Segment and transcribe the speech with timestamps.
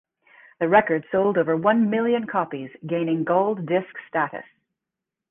[0.59, 4.45] The record sold over one million copies, gaining gold disc status.